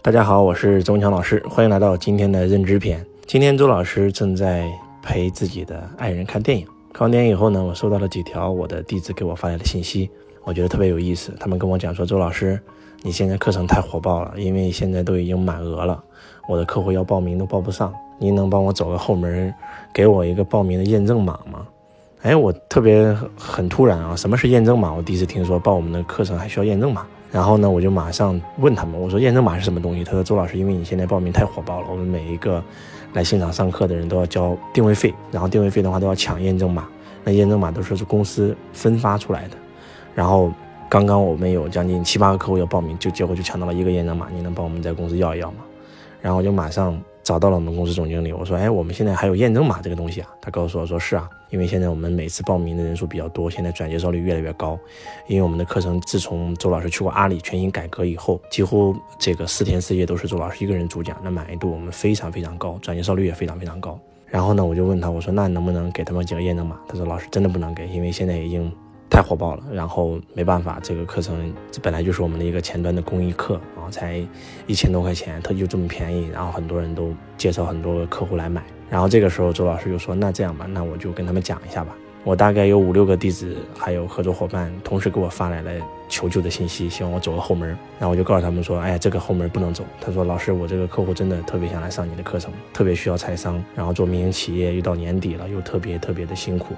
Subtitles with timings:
[0.00, 3.04] 大家好，我是周文强老师，欢迎来到今天的认知篇。
[3.26, 4.64] 今天周老师正在
[5.02, 10.08] 陪自己的爱人看电影，看完电影以后呢，我收到了几条我的弟子给我发来的信息，
[10.44, 11.34] 我觉得特别有意思。
[11.40, 12.58] 他们跟我讲说，周老师，
[13.02, 16.02] 你现在课程太火爆了，因为现在都已经满额了，
[16.48, 19.52] 我的客户要报名都报不上，您能帮我走个后门，
[19.92, 21.66] 给我一个报名的验证码吗？
[22.22, 24.92] 哎，我特别很突然啊，什么是验证码？
[24.94, 27.04] 我第一次听说报我们的课程还需要验证码。
[27.30, 30.02] 然后呢，我就马上问他们，我说验证码是什么东西？
[30.02, 32.62] 他说周老师，因为你现在报名太火爆了，我们每一个
[33.12, 36.88] 来现场上课的人都要交定位费，然后定位费的话都要抢验证码，
[37.24, 39.56] 那验证码都是公司分发出来的。
[40.14, 40.50] 然后
[40.88, 45.58] 刚刚我们有将近七八个客户要报名，就结果就抢到了一个验证码，你能帮我们在公司要一要吗？
[46.20, 46.98] 然后我就马上。
[47.28, 54.78] 找到了我们公司总经理，我说：“哎，我们现在还有验证码这个东西啊？”他告诉我说：“是啊，因为现在我们每次报名的人数比较多，现在转介绍率越来越高。
[55.26, 64.00] 因为我们的课程自从周老师去过阿里全新改革以后，几乎这个四天四夜都是周老师一个人主讲，那满意度我们非常非常高，转介绍率也非常非常高。
[64.24, 66.80] 然后呢，我就问他，我说：那能不能给他们几个验证码？
[66.88, 68.72] 他说：老师真的不能给，因为现在已经。”
[69.10, 74.22] 太火爆了，然后没办法，这个课程这本来就是我们的一个前端的公益课啊，才
[74.66, 81.96] 一千多块钱，它就这么便宜，然后很多人都介绍很多客户来买，然后这个时候周老师就说，那这样吧，那我就跟他们讲一下吧。
[82.24, 85.70] 我大概有五六个弟子，还有合作伙伴，同时给我发来了
[86.10, 87.68] 求救的信息，希望我走个后门。
[87.98, 89.82] 然后我就告诉他们说，哎呀，这个后门不能走。
[90.00, 96.74] 他说，老师，我这个客户真的特别想来上你的课程，特别需要财商，然后做民营企业，又到年底了，又特别特别的辛苦。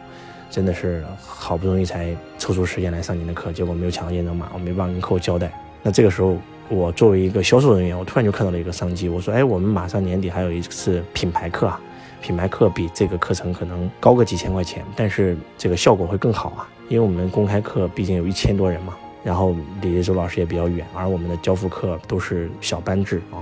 [0.50, 5.50] 真的是好不容易才抽出时间来上您的课，结果没有抢到验证码，我没办法跟客户交代。
[5.82, 6.36] 那这个时候，
[6.68, 9.08] 我作为一个销售人员，我突然就看到了一个商机。
[9.08, 11.80] 我说：“哎，我们马上年底还有一次品牌课啊，
[12.20, 23.38] 品牌课比这个课程可能高个几千块钱，但是这个效果会更好啊，因为我们公开课毕竟有一千多人嘛，然后离周老师也比较远，而我们的交付课都是小班制啊。”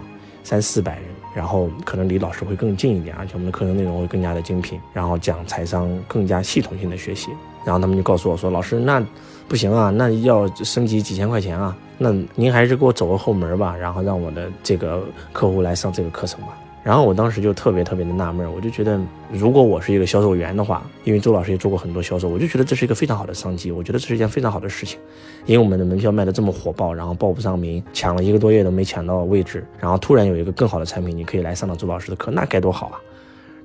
[0.49, 1.05] 三四百人，
[1.35, 7.29] 然后可能离老师会更近一点，而且我们的课程内容会更加的精品，然后讲财商更加系统性的学习。
[7.67, 9.07] 然后他们就告诉我说：“老师，那
[9.47, 15.05] 不行啊，那要升级几千块钱啊，那您还是给我走个后门吧，然后让我的这个
[15.35, 18.99] 客户来上这个课程吧。”然后我当时就特别特别的纳闷，我就觉得，
[19.31, 24.99] 如果我是一个销售员的话，因为周老师也做过很多销售，我就觉得这是一个非常好的商机，我觉得这是一件非常好的事情，
[25.45, 32.97] 因为我们的门票卖的这么火爆，然后报不上名，抢了一个多月都没抢到位置，然后突然有一个更好的产品，你可以来上到周老师的课，那该多好啊！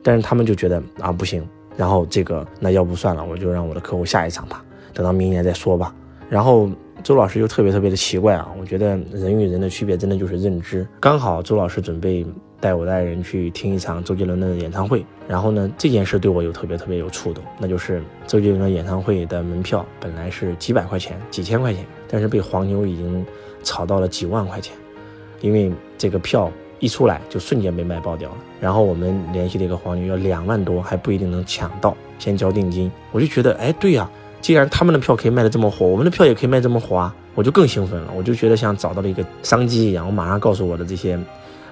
[0.02, 1.48] 但是他们就觉得啊不行，
[1.78, 4.62] 然后这个那要不算了，我就让我的客户下一场吧，
[4.94, 5.96] 等到明年再说吧。
[6.30, 6.70] 然后
[7.04, 12.26] 周老师又特别特别的奇怪啊，我觉得人与人的区别真的就是认知，刚好周老师准备。
[12.64, 23.26] 带我的爱人去听一场周杰伦的演唱会，然后呢，这件事对我有特别特别有触动，那就是周杰伦的演唱会的门票本来是几百块钱、几千块钱，但是被黄牛已经
[23.64, 24.74] 炒到了几万块钱，
[25.42, 26.50] 因为这个票
[26.80, 28.38] 一出来就瞬间被卖爆掉了。
[28.62, 32.90] 然后我们联系了一个黄牛，要两万多还不一定能抢到，先交定金。
[33.12, 34.10] 我就觉得，哎，对呀，
[34.44, 41.18] 既然他们的票可以卖得这么火，我们的票也可以卖这么火啊，我就更兴奋了，我就觉得像找到了一个商机一样，我马上告诉我的这些。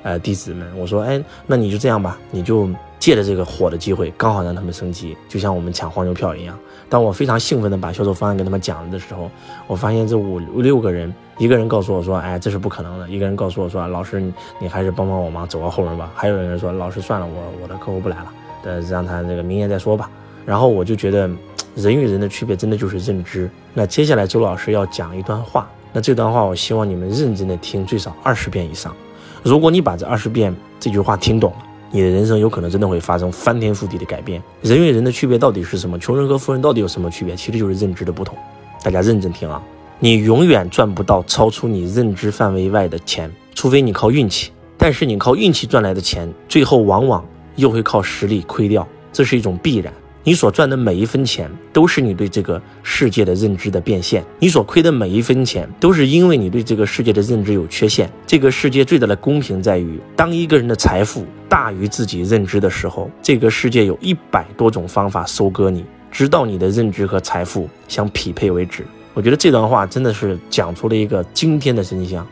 [0.04, 2.68] 呃，弟子们，我说，哎，那你就这样吧，你就
[2.98, 6.58] 借着这个火的机会，刚好让他们升级，就像我们抢黄牛票一样。
[6.90, 9.30] 当我非常兴奋的把销售方案跟他们讲了的时候，
[9.68, 14.20] 我发现这五六个人，一个人告诉我说，哎，这是不可能的；一个人告诉我说，老师，
[14.59, 16.12] 你还是帮帮我忙，走个后门吧。
[16.16, 18.34] 还有人说，老师算了，我我的客户不来了，
[18.64, 20.09] 呃，让他这个明年再说吧。
[20.48, 21.30] 然后我就觉得，
[21.76, 23.50] 人与人的区别真的就是认知。
[23.74, 28.96] 那接下来周老师要讲一段话，那这段话我希望你们认真的听，最少二十遍以上。
[29.44, 31.58] 如果你把这二十遍这句话听懂了，
[31.92, 34.42] 你的人生有可能真的会发生翻天覆地的改变。
[34.62, 35.98] 人与人的区别到底是什么？
[35.98, 37.36] 穷人和富人到底有什么区别？
[37.36, 38.38] 其实就是认知的不同。
[38.84, 39.62] 大家认真听啊！
[40.00, 44.52] 你永远赚不到超出你认知范围外的钱，除非你靠运气。
[44.78, 47.24] 但是你靠运气赚来的钱，最后往往
[47.56, 49.94] 又会靠实力亏掉，这是一种必然。
[50.24, 58.08] 你所赚的每一分钱，都是你对这个世界的认知的变现；你所亏的每一分钱，都是因为你对这个世界的认知有缺陷。
[58.28, 68.85] 这个世界最大的公平在于，当一个人的财富大于自己认知的时候，这个世界有一百多种方法收割你，直到你的认知和财富相匹配为止。
[69.16, 72.26] 我觉得这段话真的是讲出了一个惊天的真相。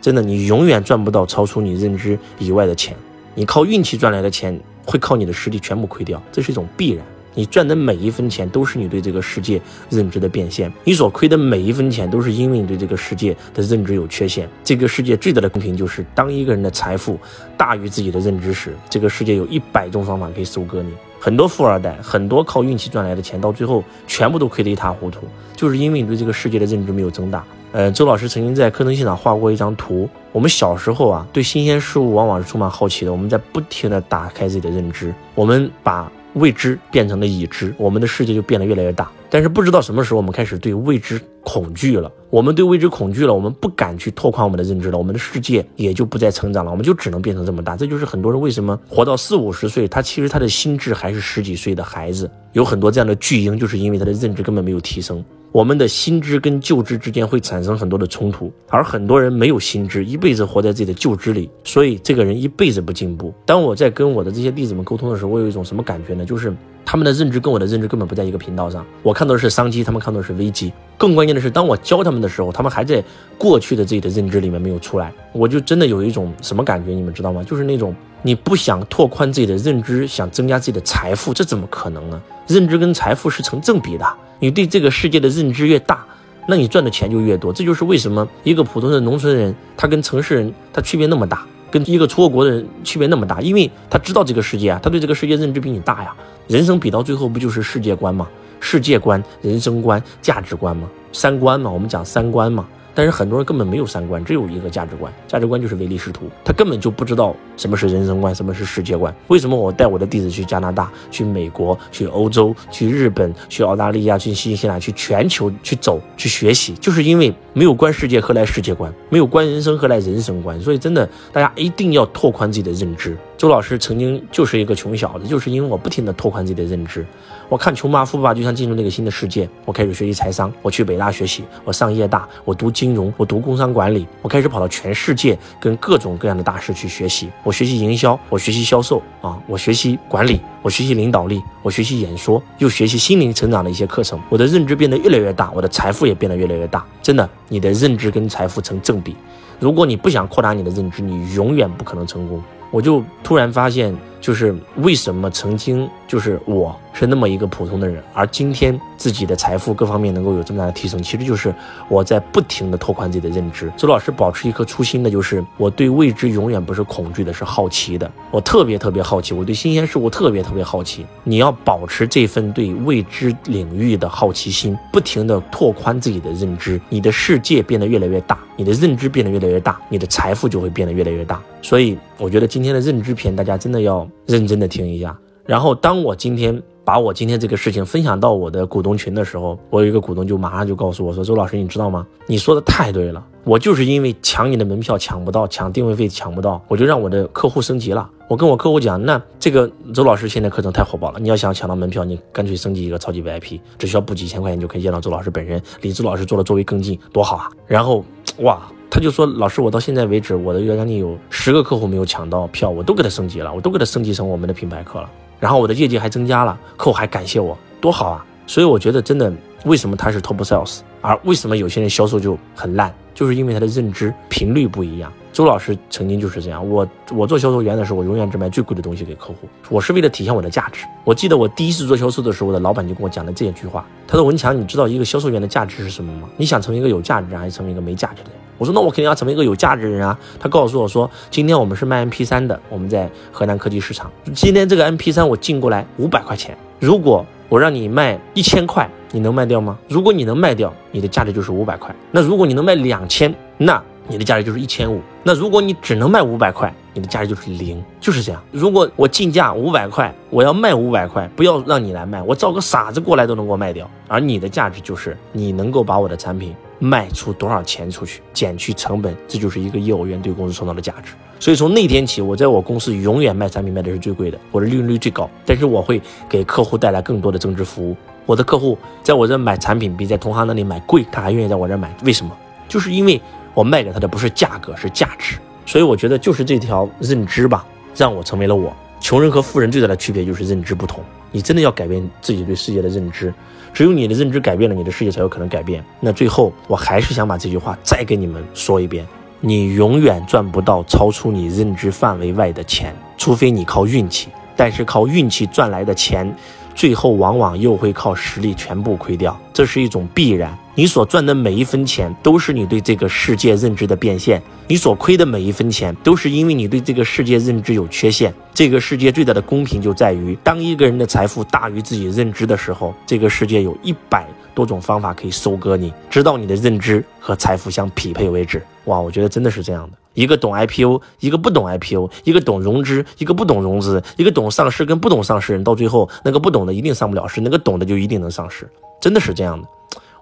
[0.00, 2.96] 真的，你永远赚不到超出你认知以外的钱，
[3.34, 7.04] 你靠运气赚来的钱，会靠你的实力全部亏掉，这是一种必然。
[7.34, 9.60] 你赚的每一分钱都是你对这个世界
[9.90, 14.48] 认知的变现，你所亏的每一分钱都是因为你对这个世界的认知有缺陷。
[14.62, 17.18] 这个世界最大的公平就是，当一个人的财富
[17.56, 20.92] 大于自己的认知时，这个世界有一百种方法可以收割你。
[21.18, 25.20] 很多富二代，很多靠运气赚来的钱，到最后全部都亏得一塌糊涂，
[25.56, 27.42] 就是因为你对这个世界的认知没有增大。
[27.72, 30.08] 呃，周老师曾经在课程现场画过一张图。
[30.30, 33.10] 我们小时候啊，对新鲜事物往往是充满好奇的。
[33.10, 39.10] 我们在不停地打开自己的认知，我们把未知变成了已知，我们的世界就变得越来越大。
[39.30, 42.10] 但是不知道什么时候，我们开始对未知恐惧了。
[42.30, 44.98] 我们对未知恐惧了，我们不敢去拓宽我们的认知了。
[44.98, 47.76] 我们的世界也就不再成长了，我们就只能变成这么大。
[47.76, 52.30] 这就是很多人为什么活到四五十岁，他其实他的心智还是十几岁的孩子。
[52.52, 55.24] 有很多这样的巨婴，就是因为他的认知根本没有提升。
[55.54, 63.32] 我们的新知跟旧知之间会产生很多的冲突，而很多人没有新知，一辈子活在自己的旧知里，所以这个人一辈子不进步。
[63.46, 66.24] 当我在跟我的这些弟子们沟通的时候，我有一种什么感觉呢？
[66.24, 66.52] 就是
[66.84, 68.84] 他们的认知跟我的认知根本不在一个频道上。
[69.04, 70.72] 我看到的是商机，他们看到的是危机。
[70.98, 73.00] 更关键的是，当我教他们的时候，他们还在
[73.38, 75.12] 过去的自己的认知里面没有出来。
[75.30, 77.44] 我就真的有一种什么感觉，你们知道吗？
[77.44, 82.20] 就是那种你不想拓宽自己的认知，想增加自己的财富，这怎么可能呢？
[82.48, 84.04] 认知跟财富是成正比的。
[84.44, 86.04] 你对这个世界的认知越大，
[86.46, 87.50] 那你赚的钱就越多。
[87.50, 96.14] 这就是为什么一个普通的农村人，他跟城市人他区别那么大，跟一个出过国的人区别那么大，因为他知道这个世界啊，他对这个世界认知比你大呀。
[96.46, 98.28] 人生比到最后不就是世界观吗？
[98.60, 100.86] 世界观、人生观、价值观吗？
[101.10, 102.66] 三观嘛，我们讲三观嘛。
[102.94, 109.14] 但是很多人根本没有三观，只有一个价值观，价值观就是唯利是图，他根本就不知道什么是人生观，什么是世界观。
[109.28, 120.60] 为什么我带我的弟子去加拿大、去美国、去欧洲、去日本、去澳大利亚、去新西兰、去全球去走、去学习，就是因为没有观世界何来世界观，没有观人生何来人生观。
[120.60, 123.16] 所以真的，大家一定要拓宽自己的认知。
[123.38, 127.06] 周老师曾经就是一个穷小子，就是因为我不停的拓宽自己的认知。
[127.48, 137.30] 我看《穷爸富爸》就像进入那个新的世界，我开始学习财商，我去北大学习，我上夜大，我读金融，我读工商管理，我开始跑到全世界跟各种各样的大师去学习。
[137.44, 144.18] 我学习营销，我学习销售啊，我学习管理，我学习领导力，我学习演说，又学习心灵成长的一些课程。
[144.30, 146.84] 我的认知变得越来越大，我的财富也变得越来越大。
[147.02, 149.14] 真的，你的认知跟财富成正比。
[149.60, 152.42] 如果你不想扩大你的认知，你永远不可能成功。
[152.72, 153.96] 我就突然发现。
[154.24, 161.52] 就是为什么曾经就是我是那么一个普通的人，而今天自己的财富各方面能够有这么大的提升，其实就是
[161.88, 163.68] 我在不停的拓宽自己的认知。
[163.76, 168.08] 周老师保持一颗初心的，就是我对未知永远不是恐惧的，是好奇的。
[168.30, 171.04] 我特别特别好奇，我对新鲜事物特别特别好奇。
[171.24, 181.42] 你要保持这份对未知领域的好奇心，不停的拓宽自己的认知，你的世界变得越来越大，你的认知变得越来越大，你的财富就会变得越来越大。
[181.60, 184.08] 所以我觉得今天的认知篇，大家真的要。
[184.26, 185.14] 认真的听一下，
[185.46, 192.06] 然后当我今天把我今天这个事情分享到我的股东群的时候，我有一个股东就马上就告诉我说：“周老师，你知道吗？
[192.26, 198.08] 你说的太对了，我就是因为抢你的门票抢不到，抢定位费抢不到，我就让我的客户升级了。
[198.26, 207.50] 我跟我客户讲，那这个周老师现在课程太火爆了，你要想抢到门票，你干脆升级一个超级 VIP，只需要补几千块钱就可以见到周老师本人，离周老师做的座位更近，多好啊！
[207.66, 208.02] 然后
[208.38, 215.10] 哇。”他就说：“老师，我到现在为止，我的将近有十个客户没有抢到票，我都给他升级了，我都给他升级成我们的品牌课了。
[215.44, 218.24] 然后我的业绩还增加了，客户还感谢我，多好啊！
[218.46, 219.30] 所以我觉得真的，
[219.64, 230.84] 为什么他是 top sales，而为什么有些人销售就很烂，就是因为他的认知频率不一样。”周老师曾经就是这样，我我做销售员的时候，我永远只卖最贵的东西给客户，我是为了体现我的价值。
[231.02, 236.28] 我记得我第一次做销售的时候，我的老板就跟我讲了这句话，他说：“文强，你知道一个销售员的价值是什么吗？
[236.36, 249.78] 你想成为一个有价值的人，还是成为一个没价值的人？”我说：“那我肯定要成为一个有价值的人啊。”他告诉我说：“今天我们是卖 MP3 的，我们在河南科技市场，今天这个 MP3 我进过来五百块钱，如果我让你卖一千块，你能卖掉吗？
[249.88, 251.94] 如果你能卖掉，你的价值就是五百块。
[252.10, 258.42] 那如果你能卖两千，那……”你的价值就是一千五，那如果你只能卖五百块，你的价值就是零，就是这样。
[258.50, 263.88] 如果我进价五百块，我要卖五百块，不要让你来卖，我找个傻子过来都能给我卖掉。
[264.08, 271.12] 而你的价值就是你能够把我的产品卖出多少钱出去，减去成本，这就是一个业务员对公司创造的价值。
[271.44, 277.94] 所以从那天起，我在我公司永远卖产品卖的是最贵的，我的利润率最高，但是我会给客户带来更多的增值服务。
[278.24, 282.34] 我的客户在我这买产品比在同行那里买贵，他还愿意在我这买，为什么？
[282.66, 283.20] 就是因为。
[283.52, 288.74] 我卖给他的不是价格，是价值，所以我觉得就是这条认知吧，让我成为了我。
[289.00, 291.04] 穷人和富人最大的区别就是认知不同。
[291.30, 293.32] 你真的要改变自己对世界的认知，
[293.72, 295.84] 只有你的认知改变了，你的世界才有可能改变。
[296.00, 299.06] 那最后，我还是想把这句话再给你们说一遍：
[299.46, 304.30] 你永远赚不到超出你认知范围外的钱，除非你靠运气。
[304.56, 306.34] 但是靠运气赚来的钱，
[306.74, 310.56] 最后往往又会靠实力全部亏掉，这是一种必然。
[310.76, 318.34] 你所赚的每一分钱都是你对这个世界认知的变现，你所亏的每一分钱都是因为你对这个世界认知有缺陷。
[318.52, 328.60] 这个世界最大的公平就在于，当一个人的财富大于自己认知的时候，这个世界有一百多种方法可以收割你，直到你的认知和财富相匹配为止。
[328.86, 329.96] 哇，我觉得真的是这样的。
[330.14, 338.68] 一个懂 IPO，一个不懂 IPO，一个懂融资，一个不懂融资，一个懂上市跟不懂上市人，到最后那个不懂的一定上不了市，那个懂的就一定能上市，
[339.00, 339.68] 真的是这样的。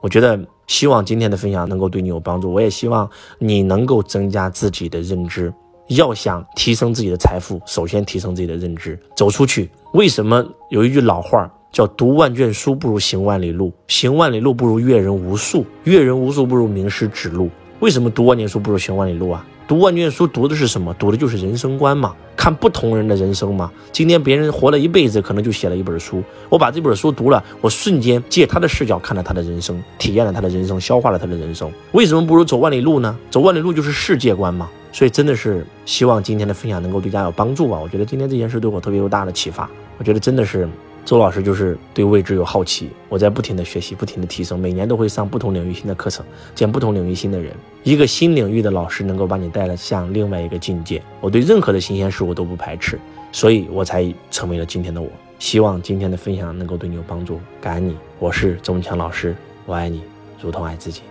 [0.02, 5.50] 我觉得希望今天的分享能够对你有帮助，我也希望你能够增加自己的认知。
[5.88, 9.70] 要想提升自己的财富，首先提升自己的认知，走出去。
[9.92, 17.50] 为什么有一句老话叫“读万卷书不如行万里路，行万里路不如阅人无数，阅人无数不如名师指路”？
[17.80, 19.46] 为什么读万卷书不如行万里路啊？
[19.68, 20.94] 读万卷书读的是什么？
[20.98, 23.70] 读的就是人生观嘛，看不同人的人生嘛。
[23.90, 31.70] 今天别人活了一辈子，可能就写了一本书，我把这本书读了，我瞬间借他的视角看了他的人生，体验了他的人生，消化了他的人生。
[31.92, 33.16] 为什么不如走万里路呢？
[33.30, 34.68] 走万里路就是世界观嘛。
[34.92, 37.78] 所以真的是希望今天的分享能够对大家有帮助吧。
[37.78, 39.68] 我觉得今天这件事对我特别有大的启发。
[39.96, 40.68] 我觉得真的是。
[41.04, 47.52] 周老师就是对未知有好奇，我在不停的学习，不停的提升，每年都会上不同领域新的课程，见不同领域新的人。
[47.82, 51.02] 一个新领域的老师能够把你带了向另外一个境界。
[51.20, 52.98] 我对任何的新鲜事物都不排斥，
[53.32, 55.08] 所以我才成为了今天的我。
[55.40, 57.96] 希望今天的分享能够对你有帮助，感恩你。
[58.20, 59.34] 我是周文强老师，
[59.66, 60.02] 我爱你，
[60.40, 61.02] 如同爱自己。